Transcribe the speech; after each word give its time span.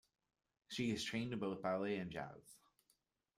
She 0.67 0.89
is 0.89 1.03
trained 1.03 1.31
in 1.31 1.37
both 1.37 1.61
ballet 1.61 1.97
and 1.97 2.09
jazz. 2.09 2.57